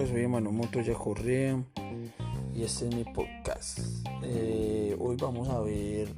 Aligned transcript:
Montoya 0.00 0.94
Correa 0.94 1.62
y 2.54 2.62
este 2.62 2.88
es 2.88 2.94
mi 2.94 3.04
podcast. 3.04 3.80
Eh, 4.22 4.96
hoy 4.98 5.16
vamos 5.16 5.50
a 5.50 5.60
ver 5.60 6.08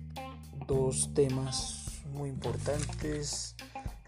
dos 0.68 1.12
temas 1.14 2.00
muy 2.14 2.28
importantes. 2.28 3.56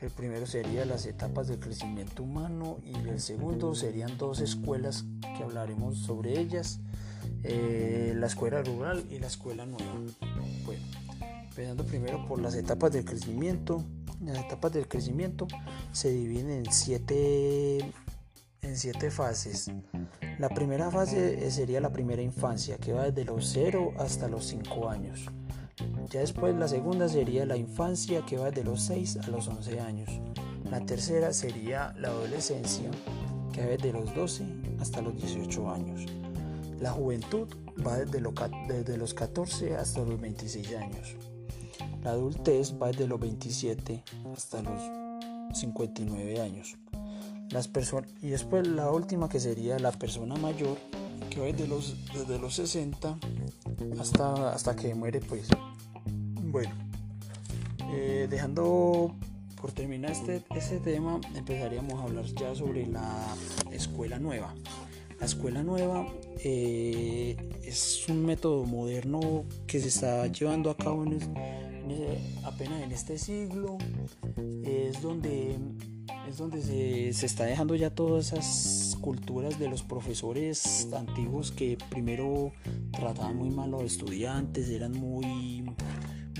El 0.01 0.11
primero 0.11 0.47
sería 0.47 0.85
las 0.85 1.07
etapas 1.07 1.49
del 1.49 1.59
crecimiento 1.59 2.23
humano 2.23 2.79
y 2.85 2.95
el 3.09 3.19
segundo 3.19 3.75
serían 3.75 4.17
dos 4.17 4.39
escuelas 4.39 5.07
que 5.21 5.43
hablaremos 5.43 5.99
sobre 5.99 6.39
ellas. 6.39 6.79
Eh, 7.43 8.13
la 8.17 8.29
escuela 8.29 8.63
rural 8.63 9.05
y 9.11 9.19
la 9.19 9.27
escuela 9.27 9.67
nueva. 9.67 9.93
Bueno, 10.65 10.85
empezando 11.49 11.85
primero 11.85 12.25
por 12.29 12.41
las 12.41 12.55
etapas 12.55 12.93
del 12.93 13.05
crecimiento. 13.05 13.83
Las 14.25 14.39
etapas 14.39 14.73
del 14.73 14.87
crecimiento 14.87 15.49
se 15.91 16.11
dividen 16.11 16.51
en 16.51 16.73
siete, 16.73 17.93
en 18.65 18.77
siete 18.77 19.11
fases. 19.11 19.71
La 20.39 20.49
primera 20.49 20.91
fase 20.91 21.51
sería 21.51 21.81
la 21.81 21.93
primera 21.93 22.23
infancia, 22.23 22.79
que 22.79 22.93
va 22.93 23.11
desde 23.11 23.25
los 23.25 23.47
0 23.53 23.95
hasta 23.99 24.29
los 24.29 24.47
5 24.47 24.89
años. 24.89 25.27
Ya 26.11 26.21
después 26.21 26.55
la 26.55 26.69
segunda 26.69 27.09
sería 27.09 27.47
la 27.47 27.57
infancia, 27.57 28.25
que 28.27 28.37
va 28.37 28.51
desde 28.51 28.65
los 28.65 28.83
6 28.83 29.19
a 29.19 29.29
los 29.29 29.49
11 29.49 29.81
años. 29.81 30.11
La 30.71 30.81
tercera 30.85 31.33
sería 31.33 31.95
la 31.99 32.09
adolescencia, 32.09 32.91
que 33.53 33.61
va 33.61 33.67
desde 33.69 33.93
los 33.93 34.15
12 34.15 34.45
hasta 34.81 35.03
los 35.03 35.15
18 35.17 35.71
años. 35.71 36.07
La 36.81 36.91
juventud 36.91 37.49
va 37.87 37.99
desde, 37.99 38.21
desde 38.69 38.97
los 38.97 39.15
14 39.15 39.77
hasta 39.77 40.01
los 40.01 40.21
26 40.21 40.75
años. 40.77 41.17
La 42.03 42.11
adultez 42.11 42.75
va 42.81 42.89
desde 42.89 43.07
los 43.07 43.21
27 43.21 44.03
hasta 44.33 44.63
los 44.63 44.81
59 45.57 46.41
años. 46.41 46.77
Las 47.55 47.71
y 48.21 48.31
después 48.31 48.67
la 48.67 48.91
última 48.91 49.29
que 49.29 49.39
sería 49.39 49.79
la 49.79 49.93
persona 49.93 50.35
mayor, 50.35 50.77
que 51.31 51.39
va 51.39 51.47
desde 51.47 51.69
los, 51.69 51.95
desde 52.13 52.37
los 52.41 52.53
60 52.57 53.17
hasta, 54.01 54.53
hasta 54.53 54.75
que 54.75 54.93
muere 54.93 55.21
pues. 55.21 55.47
Bueno, 56.43 56.73
eh, 57.93 58.27
dejando 58.29 59.15
por 59.61 59.71
terminar 59.71 60.11
este, 60.11 60.43
este 60.57 60.81
tema, 60.81 61.21
empezaríamos 61.37 62.01
a 62.01 62.03
hablar 62.03 62.25
ya 62.25 62.57
sobre 62.57 62.89
la 62.89 63.25
escuela 63.71 64.19
nueva. 64.19 64.53
La 65.21 65.27
escuela 65.27 65.63
nueva 65.63 66.09
eh, 66.39 67.37
es 67.63 68.05
un 68.09 68.27
método 68.27 68.65
moderno 68.65 69.45
que 69.69 69.79
se 69.79 69.89
está 69.89 70.27
llevando 70.27 70.71
a 70.71 70.77
cabo 70.77 71.05
en, 71.05 71.21
apenas 72.43 72.83
en 72.83 72.91
este 72.91 73.17
siglo. 73.17 73.79
Es 74.65 75.01
donde, 75.01 75.57
es 76.35 76.39
donde 76.39 76.63
se, 76.63 77.13
se, 77.13 77.27
está 77.27 77.45
dejando 77.45 77.77
ya 77.77 77.91
todas 77.91 78.33
esas 78.33 78.99
culturas 79.01 79.57
de 79.61 79.69
los 79.69 79.85
profesores 79.85 80.89
antiguos 80.93 81.53
que 81.53 81.79
primero 81.91 82.51
trataban 82.91 83.37
muy 83.37 83.51
mal 83.51 83.69
a 83.73 83.83
los 83.83 83.93
estudiantes, 83.93 84.69
eran 84.69 84.93
muy 84.93 85.65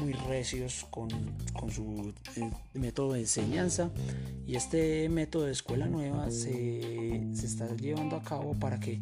muy 0.01 0.13
recios 0.29 0.85
con, 0.91 1.09
con 1.53 1.71
su 1.71 2.13
eh, 2.35 2.51
método 2.75 3.13
de 3.13 3.21
enseñanza. 3.21 3.93
Y 4.49 4.57
este 4.57 5.09
método 5.09 5.45
de 5.45 5.53
escuela 5.53 5.87
nueva 5.87 6.29
se, 6.33 7.29
se 7.33 7.47
está 7.47 7.69
llevando 7.77 8.17
a 8.17 8.23
cabo 8.23 8.55
para 8.55 8.81
que 8.81 9.01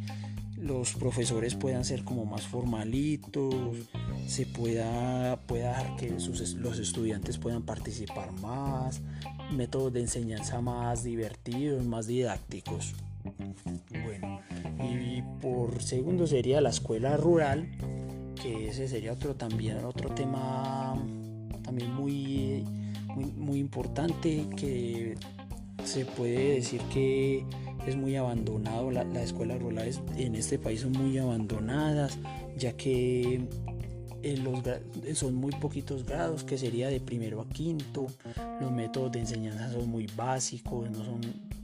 los 0.59 0.93
profesores 0.93 1.55
puedan 1.55 1.87
ser 1.87 2.05
como 2.05 2.27
más 2.27 2.47
formalitos, 2.47 3.55
se 4.27 4.47
pueda, 4.47 5.37
pueda 5.47 5.69
dejar 5.69 5.97
que 5.97 6.11
los 6.11 6.78
estudiantes 6.78 7.39
puedan 7.39 7.62
participar 7.62 8.33
más, 8.41 9.01
métodos 9.53 9.92
de 9.92 10.01
enseñanza 10.01 10.61
más 10.61 11.05
divertidos, 11.05 11.84
más 11.84 12.06
didácticos. 12.06 12.95
Bueno, 14.05 14.41
y 14.83 15.23
por 15.41 15.83
segundo 15.83 16.27
sería 16.27 16.61
la 16.61 16.70
escuela 16.70 17.17
rural, 17.17 17.69
que 18.41 18.69
ese 18.69 18.89
sería 18.89 19.13
otro 19.13 19.35
también, 19.35 19.85
otro 19.85 20.11
tema 20.11 20.95
también 21.63 21.92
muy, 21.95 22.64
muy, 23.14 23.27
muy 23.33 23.58
importante 23.58 24.46
que 24.57 25.14
se 25.85 26.05
puede 26.05 26.55
decir 26.55 26.80
que 26.92 27.45
es 27.86 27.96
muy 27.96 28.17
abandonado, 28.17 28.91
las 28.91 29.07
escuelas 29.17 29.61
rurales 29.61 30.01
en 30.17 30.35
este 30.36 30.58
país 30.58 30.80
son 30.80 30.92
muy 30.92 31.19
abandonadas, 31.19 32.19
ya 32.57 32.73
que 32.73 33.46
los, 34.22 34.62
son 35.16 35.34
muy 35.34 35.52
poquitos 35.52 36.05
grados, 36.05 36.44
que 36.44 36.58
sería 36.58 36.88
de 36.88 37.00
primero 37.00 37.40
a 37.40 37.48
quinto, 37.48 38.06
los 38.60 38.70
métodos 38.70 39.12
de 39.12 39.20
enseñanza 39.20 39.70
son 39.72 39.88
muy 39.88 40.06
básicos, 40.16 40.90
no 40.90 41.05
son, 41.05 41.20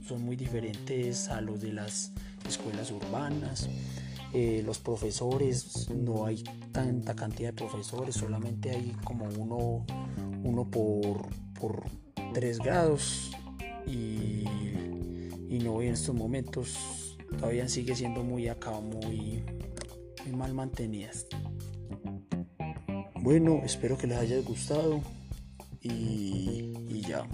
son 0.07 0.23
muy 0.23 0.35
diferentes 0.35 1.29
a 1.29 1.41
los 1.41 1.61
de 1.61 1.73
las 1.73 2.11
escuelas 2.47 2.91
urbanas. 2.91 3.69
Eh, 4.33 4.61
los 4.63 4.77
profesores, 4.77 5.89
no 5.89 6.25
hay 6.25 6.43
tanta 6.71 7.15
cantidad 7.15 7.49
de 7.49 7.53
profesores, 7.53 8.15
solamente 8.15 8.69
hay 8.69 8.95
como 9.03 9.25
uno, 9.25 9.85
uno 10.43 10.69
por, 10.69 11.27
por 11.59 11.83
tres 12.33 12.59
grados 12.59 13.31
y 13.87 14.43
y 15.49 15.57
no 15.57 15.81
en 15.81 15.93
estos 15.93 16.13
momentos 16.13 17.17
todavía 17.39 17.67
sigue 17.67 17.95
siendo 17.95 18.23
muy 18.23 18.47
acá, 18.47 18.71
muy, 18.79 19.43
mal 20.31 20.53
mantenidas. 20.53 21.25
Bueno, 23.21 23.61
espero 23.63 23.97
que 23.97 24.07
les 24.07 24.17
haya 24.17 24.39
gustado 24.41 25.01
y, 25.81 26.73
y 26.87 27.01
ya. 27.01 27.25